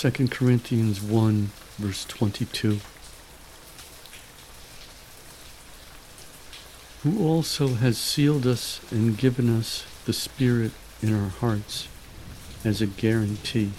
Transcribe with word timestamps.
2 0.00 0.28
Corinthians 0.28 1.02
1, 1.02 1.50
verse 1.76 2.06
22. 2.06 2.80
Who 7.02 7.22
also 7.22 7.74
has 7.74 7.98
sealed 7.98 8.46
us 8.46 8.80
and 8.90 9.18
given 9.18 9.54
us 9.54 9.84
the 10.06 10.14
Spirit 10.14 10.72
in 11.02 11.14
our 11.14 11.28
hearts 11.28 11.86
as 12.64 12.80
a 12.80 12.86
guarantee. 12.86 13.72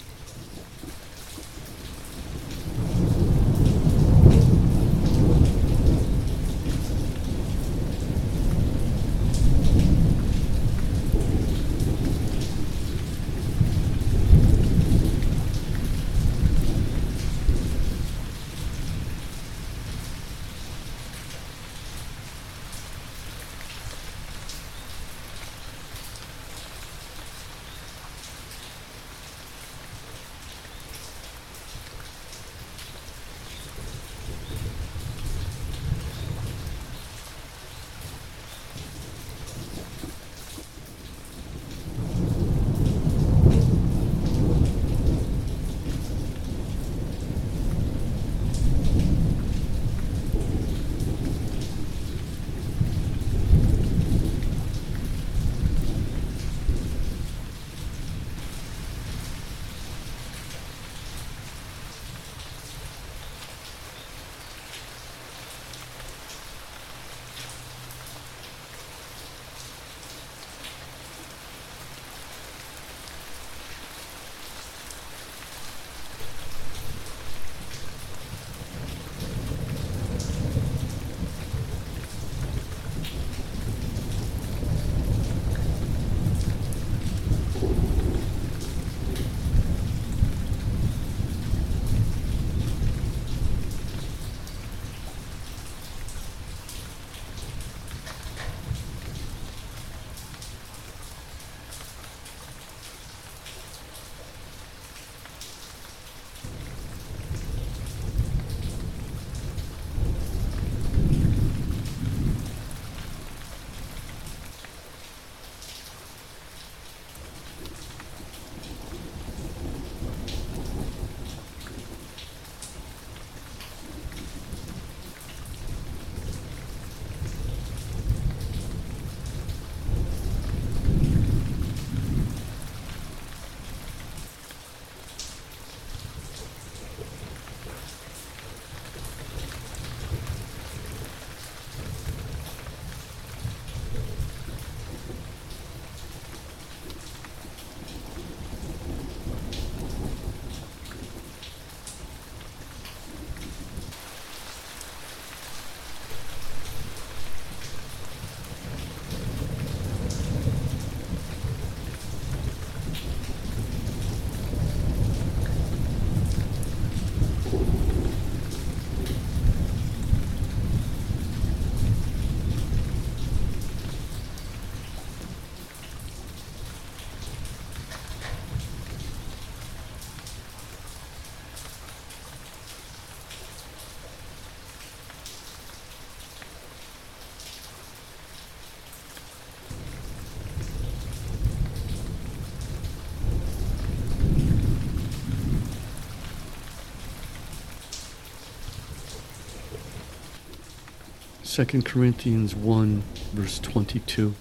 Second 201.52 201.84
Corinthians 201.84 202.56
1, 202.56 203.02
verse 203.34 203.58
22. 203.58 204.34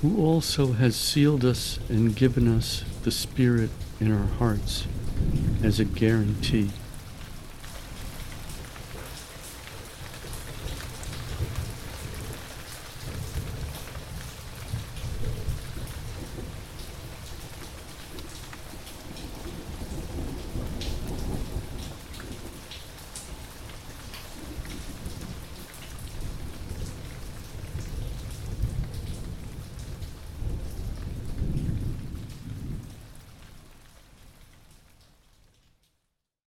Who 0.00 0.16
also 0.16 0.72
has 0.72 0.96
sealed 0.96 1.44
us 1.44 1.78
and 1.90 2.16
given 2.16 2.48
us 2.48 2.84
the 3.02 3.10
Spirit 3.10 3.68
in 4.00 4.10
our 4.10 4.26
hearts 4.38 4.86
as 5.62 5.78
a 5.78 5.84
guarantee. 5.84 6.70